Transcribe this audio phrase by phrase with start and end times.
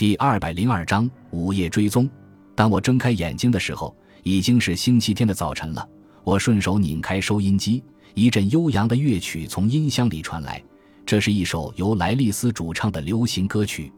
[0.00, 2.08] 第二百零二章午夜追踪。
[2.54, 5.86] 当我睁开眼睛的时候，已经是星期天的早晨了。
[6.24, 7.84] 我顺手拧开收音机，
[8.14, 10.64] 一阵悠扬的乐曲从音箱里传来。
[11.04, 13.92] 这是一首由莱利斯主唱的流行歌曲。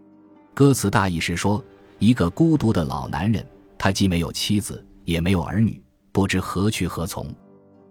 [0.54, 1.64] 歌词大意是说，
[2.00, 3.46] 一个孤独的老男人，
[3.78, 5.80] 他既没有妻子，也没有儿女，
[6.10, 7.32] 不知何去何从。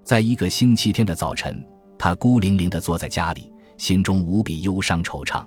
[0.04, 1.66] 在一个星期天的早晨，
[1.98, 5.46] 他孤零零地坐在家里，心中无比忧伤惆怅。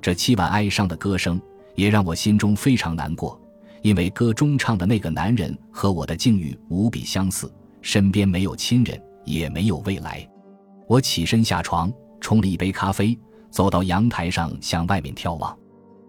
[0.00, 1.40] 这凄婉哀伤的歌声。
[1.74, 3.40] 也让我心中非常难过，
[3.82, 10.28] 因为歌中唱的那个男人和我的境遇无比相似，身边没有亲人，也没有未来。
[10.86, 13.18] 我起身下床，冲了一杯咖啡，
[13.50, 15.56] 走到阳台上向外面眺望。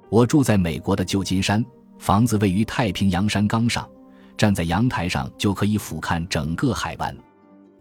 [0.10, 1.64] 我住在美国的旧金山，
[1.98, 3.90] 房子位于太平洋山冈上，
[4.38, 7.16] 站在阳台上就可以俯瞰整个海湾。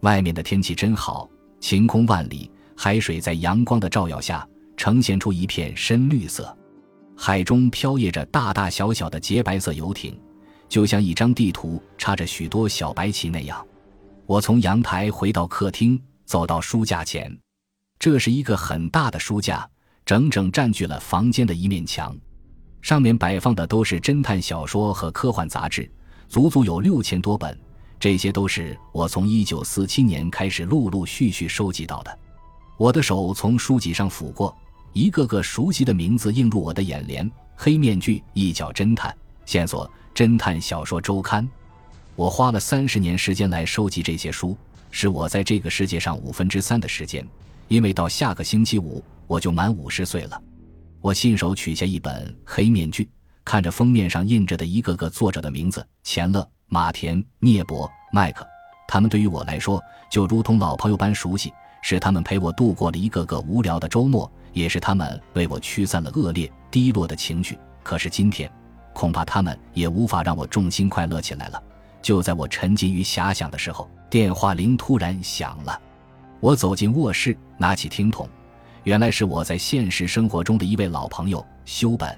[0.01, 6.57] 外面的天气真好，晴空万里，海水在阳光的照耀下呈现出一片深绿色。
[7.15, 10.19] 海中飘曳着大大小小的洁白色游艇，
[10.67, 13.65] 就像一张地图插着许多小白旗那样。
[14.25, 17.35] 我从阳台回到客厅，走到书架前。
[17.99, 19.69] 这是一个很大的书架，
[20.05, 22.15] 整整占据了房间的一面墙。
[22.81, 25.89] 上面摆放的都是侦探小说和科幻杂志，
[26.27, 27.57] 足足有六千多本。
[27.99, 32.19] 这些都是我从一九四七年开始陆陆续续收集到的。
[32.75, 34.53] 我的手从书籍上抚过。
[34.93, 41.47] 一个个熟悉的名字映入我的眼帘：黑面具、一角侦探、线索、侦探小说周刊。
[42.15, 44.55] 我花了三十年时间来收集这些书，
[44.91, 47.27] 是我在这个世界上五分之三的时间。
[47.69, 50.39] 因为到下个星期五我就满五十岁了。
[51.01, 53.03] 我信手取下一本《黑面具》，
[53.43, 58.47] 看着封面上印着的一个个作者的名字：钱勒、马田、聂伯、麦克。
[58.87, 64.31] 他们对于我来说就如同老朋友般熟悉，是他们陪我度过了一个个无聊的周末。
[64.53, 67.57] 也是他们为我驱散了恶劣、低落的情绪。
[67.83, 68.49] 可是今天，
[68.93, 71.61] 恐怕他们也无法让我重新快乐起来了。
[72.01, 75.81] 就在我沉浸于遐想的时候，电话铃突然响了。
[76.39, 78.27] 我走进卧室，拿起听筒，
[78.83, 82.17] 原来是我在现实生活中的一位老朋友修本。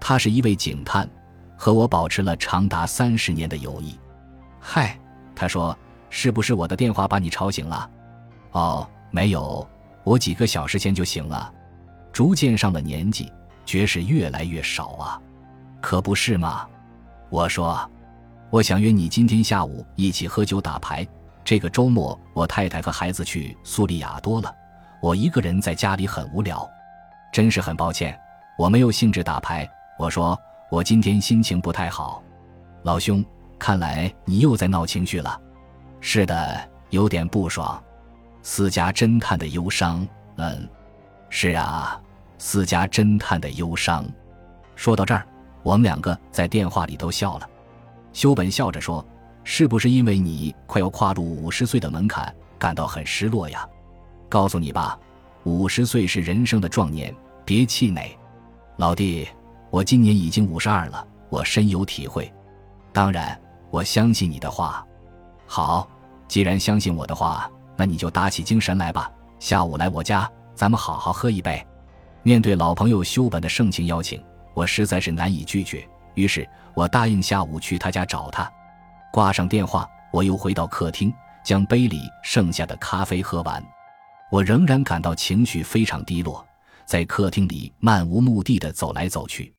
[0.00, 1.08] 他是一位警探，
[1.56, 3.98] 和我保持了长达三十年的友谊。
[4.60, 4.96] 嗨，
[5.34, 5.76] 他说
[6.10, 7.90] ：“是不是我的电话把你吵醒了？”
[8.52, 9.68] 哦，没有，
[10.04, 11.52] 我几个小时前就醒了。
[12.12, 13.32] 逐渐上了年纪，
[13.64, 15.20] 觉是越来越少啊，
[15.80, 16.66] 可不是吗？
[17.30, 17.88] 我说，
[18.50, 21.06] 我想约你今天下午一起喝酒打牌。
[21.44, 24.54] 这个周末我太太和孩子去苏利亚多了，
[25.00, 26.68] 我一个人在家里很无聊，
[27.32, 28.18] 真是很抱歉，
[28.58, 29.68] 我没有兴致打牌。
[29.98, 30.38] 我说
[30.70, 32.22] 我今天心情不太好，
[32.82, 33.24] 老兄，
[33.58, 35.40] 看来你又在闹情绪了。
[36.00, 37.82] 是的，有点不爽。
[38.42, 40.68] 私家侦探的忧伤，嗯，
[41.30, 42.00] 是啊。
[42.40, 44.04] 私家侦探的忧伤。
[44.76, 45.26] 说到这儿，
[45.64, 47.50] 我们两个在电话里都笑了。
[48.12, 49.04] 修本笑着说
[49.42, 53.68] ：“是不是因为你快要跨入五十岁的门槛，感到很失落呀？”
[54.30, 54.96] 告诉你吧，
[55.42, 57.12] 五十岁是人生的壮年，
[57.44, 58.16] 别气馁。
[58.76, 59.26] 老弟，
[59.70, 62.32] 我今年已经五十二了，我深有体会。
[62.92, 63.36] 当然，
[63.70, 64.86] 我相信你的话。
[65.44, 65.88] 好，
[66.28, 69.10] 既然相信我的话，那你就打起精神来吧。
[69.40, 71.64] 下午来我家，咱们好好喝一杯。
[72.24, 74.20] 面对老朋友修本的盛情邀请，
[74.54, 75.88] 我实在是难以拒绝。
[76.14, 78.50] 于是我答应下午去他家找他。
[79.12, 81.14] 挂上电话，我又回到客厅，
[81.44, 83.64] 将杯里剩下的咖啡喝完。
[84.32, 86.44] 我仍然感到情绪非常低落，
[86.84, 89.54] 在客厅里漫无目的的走来走去。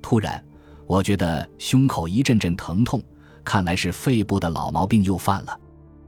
[0.00, 0.42] 突然，
[0.86, 3.02] 我觉得胸口一阵阵疼痛，
[3.44, 5.60] 看来是肺部的老毛病又犯了。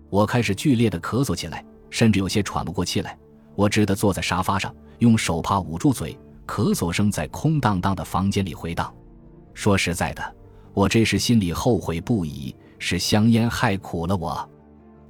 [0.09, 3.15] 我开始剧烈的咳嗽起来，甚至有些喘不过气来。
[3.61, 4.75] 我只得坐在沙发上。
[5.01, 8.91] 用手帕捂住嘴，咳嗽声在空荡荡的房间里回荡。
[9.53, 10.35] 说实在的，
[10.73, 14.49] 我这时心里后悔不已，是香烟害苦了我。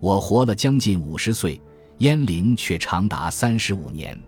[0.00, 1.61] 我活了将近五十岁，
[1.99, 4.21] 烟龄却长达三十五年。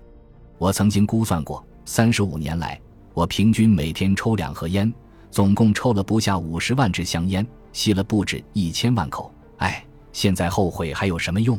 [0.57, 2.81] 我曾经估算过，三十五年来，
[3.15, 4.93] 我平均每天抽两盒烟，
[5.33, 9.33] 总共抽了不下五十万支香烟，吸了不止一千万口。
[9.57, 11.59] 哎，现在后悔还有什么用？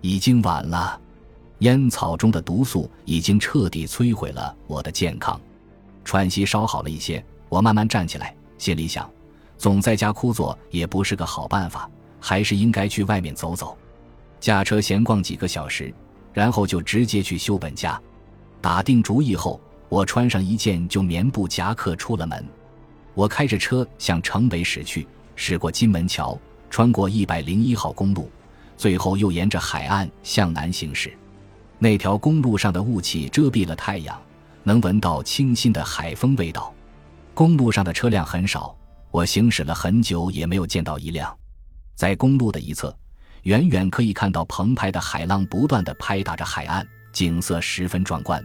[0.00, 0.98] 已经晚了。
[1.60, 5.38] 烟草中的毒素已经彻底摧毁了我的健康，
[6.04, 9.08] 喘息稍好了一些，我慢慢站起来，心里想，
[9.58, 13.76] 总在家枯坐也不是个好办法，还是应该去外面走走。
[14.40, 15.92] 驾车闲逛几个小时，
[16.32, 18.00] 然后就直接去修本家。
[18.62, 19.60] 打定主意后，
[19.90, 22.42] 我穿上一件旧棉布夹克出了门。
[23.12, 26.38] 我开着车向城北驶去，驶过金门桥，
[26.70, 28.30] 穿过一百零一号公路，
[28.78, 31.12] 最后又沿着海岸向南行驶。
[31.82, 34.20] 那条公路上的雾气遮蔽了太阳，
[34.62, 36.74] 能闻到清新的海风味道。
[37.32, 38.76] 公路上的车辆很少，
[39.10, 41.34] 我行驶了很久也没有见到一辆。
[41.94, 42.94] 在公路的一侧，
[43.44, 48.44] 远远可以看到澎湃的海浪不断的拍打着海岸，景色十分壮观。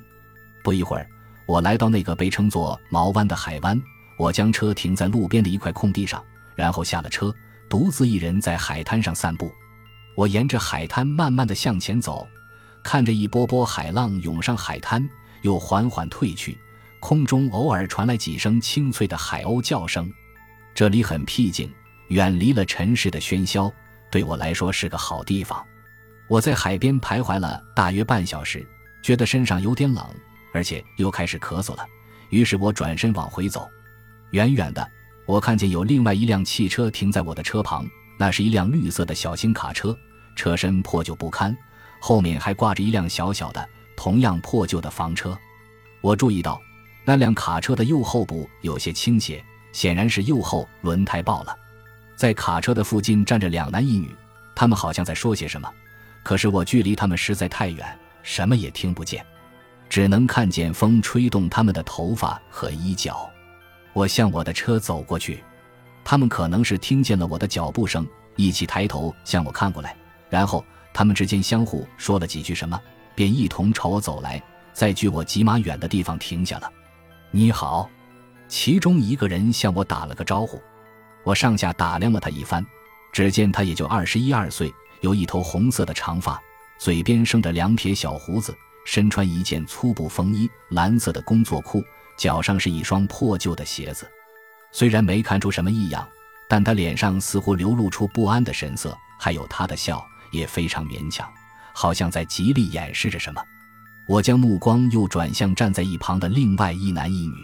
[0.64, 1.06] 不一会儿，
[1.46, 3.78] 我来到那个被称作毛湾的海湾，
[4.18, 6.24] 我将车停在路边的一块空地上，
[6.56, 7.36] 然后下了车，
[7.68, 9.52] 独自一人在海滩上散步。
[10.16, 12.26] 我沿着海滩慢慢的向前走，
[12.86, 15.10] 看着一波波海浪涌上海滩，
[15.42, 16.56] 又缓缓退去。
[17.00, 20.08] 空中偶尔传来几声清脆的海鸥叫声，
[20.76, 21.74] 这里很僻静，
[22.10, 23.74] 远离了尘世的喧嚣，
[24.12, 25.66] 对我来说是个好地方。
[26.28, 28.64] 我在海边徘徊了大约半小时，
[29.02, 30.06] 觉得身上有点冷，
[30.54, 31.84] 而且又开始咳嗽了。
[32.30, 33.68] 于是我转身往回走。
[34.30, 34.88] 远远的，
[35.26, 37.84] 我看见有另外一辆汽车停在我的车旁，
[38.20, 39.98] 那是一辆绿色的小型卡车，
[40.36, 41.56] 车身破旧不堪，
[42.06, 43.68] 后面还挂着一辆小小的、
[43.98, 45.36] 同样破旧的房车。
[46.02, 46.62] 我注意到。
[47.04, 51.57] 那辆卡车的右后部有些倾斜，显然是右后轮胎爆了。
[52.16, 54.16] 在卡车的附近站着两男一女，
[54.56, 55.68] 他们好像在说些什么，
[56.22, 59.25] 可是我距离他们实在太远，什么也听不见，
[59.90, 63.28] 只能看见风吹动他们的头发和衣角。
[63.94, 65.44] 我向我的车走过去，
[66.04, 69.98] 他们可能是听见了我的脚步声，一起抬头向我看过来，
[70.30, 70.63] 然后
[70.95, 72.80] 他们之间相互说了几句什么，
[73.13, 76.71] 便一同朝我走来，在距我几码远的地方停下了。
[77.31, 77.89] 你好，
[78.47, 80.57] 其中一个人向我打了个招呼，
[81.25, 82.65] 我上下打量了他一番，
[83.12, 86.42] 只见他也就二十一二岁，有一头红色的长发，
[86.80, 88.56] 嘴边生着两撇小胡子，
[88.86, 91.83] 身穿一件粗布风衣，蓝色的工作裤，
[92.15, 94.09] 脚上是一双破旧的鞋子。
[94.71, 96.07] 虽然没看出什么异样，
[96.47, 100.01] 但他脸上似乎流露出不安的神色，还有他的笑
[100.36, 101.28] 也非常勉强，
[101.74, 103.42] 好像在极力掩饰着什么。
[104.08, 107.36] 我将目光又转向站在一旁的另外一男一女，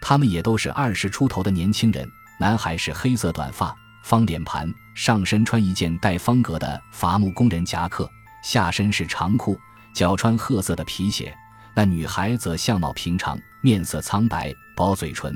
[0.00, 2.06] 他们也都是二十出头的年轻人。
[2.38, 8.06] 男孩是黑色短发，方脸盘，上身穿一件带方格的伐木工人夹克，
[8.44, 9.58] 下身是长裤，
[9.94, 11.34] 脚穿褐色的皮鞋。
[11.74, 15.34] 那女孩则相貌平常，面色苍白，薄嘴唇，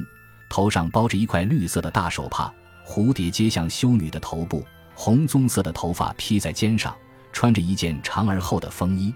[0.50, 2.52] 头上包着一块绿色的大手帕，
[2.86, 4.66] 蝴蝶结像修女的头部，
[5.02, 6.94] 红棕色的头发披在肩上，
[7.32, 9.14] 穿着一件长而厚的风衣。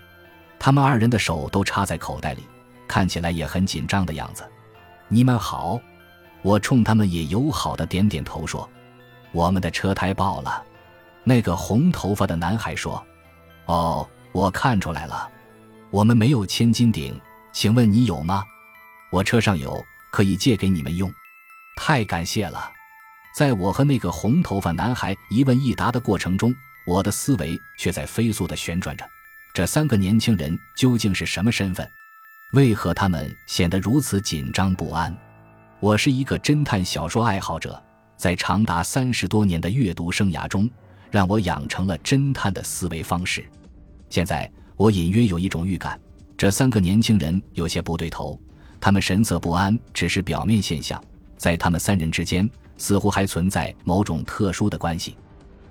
[0.59, 2.43] 他们二人的手都插在口袋里，
[2.89, 4.51] 看起来也很紧张的样子。
[5.09, 5.79] 你们好，
[6.41, 8.67] 我冲他们也友好的点点头说
[9.31, 10.65] ：“我们的车胎爆了。”
[11.23, 13.05] 那个红头发的男孩说
[13.69, 15.29] ：“哦，我看出来了，
[15.91, 17.21] 我们没有千斤顶，
[17.53, 18.43] 请问你有吗？
[19.11, 21.13] 我车上有，可以借给你们用。
[21.77, 22.71] 太感谢了。”
[23.35, 26.55] 在我和那个红头发男孩一问一答的过程中，
[26.87, 29.05] 我的思维却在飞速的旋转着。
[29.53, 31.85] 这三个年轻人究竟是什么身份？
[32.53, 35.13] 为何他们显得如此紧张不安？
[35.81, 37.83] 我是一个侦探小说爱好者，
[38.17, 40.71] 在长达三十多年的阅读生涯中，
[41.11, 43.45] 让我养成了侦探的思维方式。
[44.11, 46.01] 现在我隐约有一种预感，
[46.37, 48.41] 这三个年轻人有些不对头。
[48.81, 51.03] 他们神色不安只是表面现象，
[51.37, 55.17] 在他们三人之间似乎还存在某种特殊的关系。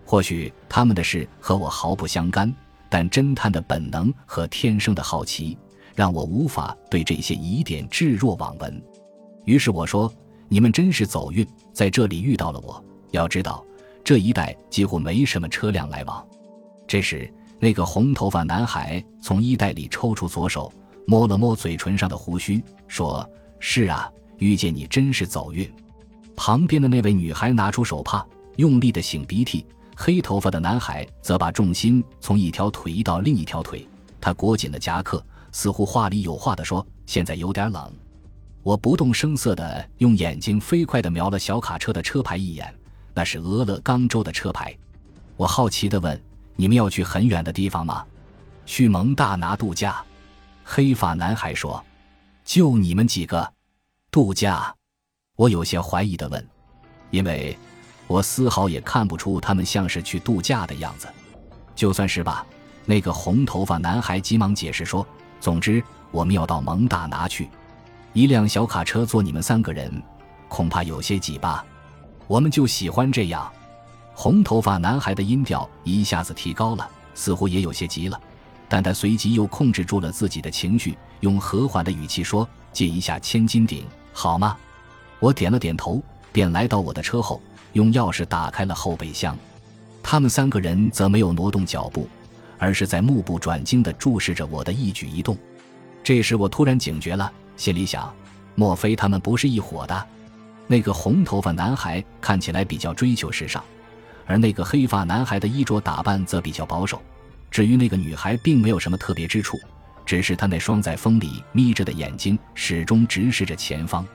[0.06, 2.54] 或许他们的事和我毫不相干。
[2.90, 5.58] 但侦探的本能和天生的好奇，
[5.96, 8.80] 让我无法对这些疑点置若罔闻。
[9.46, 10.14] 于是我说
[10.48, 12.86] ：“你们真是走运，在这里遇到了我。
[13.10, 13.66] 要知道，
[14.04, 16.24] 这一带几乎没什么车辆来往。”
[16.86, 17.28] 这时，
[17.58, 20.72] 那个红头发男孩从衣袋里抽出左手，
[21.08, 23.28] 摸了摸嘴唇上的胡须，说
[23.58, 25.68] ：“是啊，遇见你真是走运。”
[26.36, 28.26] 旁边的那位女孩拿出手帕，
[28.58, 29.66] 用力的擤鼻涕。
[29.96, 33.88] 黑头发的男孩则把重心从一条腿移到另一条腿，
[34.20, 37.94] 他裹紧了夹克，似乎话里有话地说：“现在有点冷。”
[38.64, 42.74] 我不动声色地用眼睛飞快地瞄了小卡车的车牌一眼，
[43.14, 44.76] 那是俄勒冈州的车牌。
[45.36, 46.20] 我好奇地问
[46.56, 48.04] ：“你们要去很远的地方吗
[48.66, 50.04] ？”“去蒙大拿度假。”
[50.66, 51.84] 黑发男孩说。
[52.44, 53.54] “就你们几个？
[54.10, 54.76] 度假？”
[55.36, 56.48] 我有些怀疑地问，
[57.10, 57.58] 因为。
[58.06, 61.08] 我丝毫也看不出他们像是去度假的样子，
[61.74, 62.46] 就算是吧。
[62.86, 65.08] 那个红头发男孩急忙解释说
[65.40, 67.50] ：“总之，我们要到蒙大拿去，
[68.12, 70.04] 一辆小卡车坐你们三个人，
[70.50, 71.66] 恐怕有些挤吧。
[72.28, 73.52] 我们就喜欢这样。”
[74.14, 78.22] 红头发男孩的音调一下子提高了，似乎也有些急了，
[78.68, 84.58] 但他随即又控制住了自己的情绪，用和缓的语气说：“借一下千斤顶好吗？”
[85.24, 86.04] 我点了点头，
[86.34, 87.42] 便来到我的车后。
[87.72, 89.38] 用钥匙打开了后备箱，
[90.04, 92.10] 他们三个人则没有挪动脚步，
[92.58, 95.38] 而是在目不转睛地注视着我的一举一动。
[96.04, 98.14] 这时我突然警觉了，心里想：
[98.54, 100.08] 莫非他们不是一伙的？
[100.68, 103.64] 那个红头发男孩看起来比较追求时尚，
[104.28, 107.02] 而那个黑发男孩的衣着打扮则比较保守。
[107.50, 109.58] 至于那个女孩，并没有什么特别之处，
[110.06, 114.06] 只是她那双在风里眯着的眼睛始终直视着前方。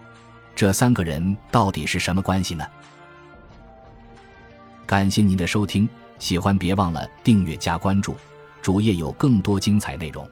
[0.59, 2.67] 这三个人到底是什么关系呢？
[4.85, 5.89] 感谢您的收听，
[6.19, 8.17] 喜欢别忘了订阅加关注，
[8.61, 10.29] 主页有更多精彩内容。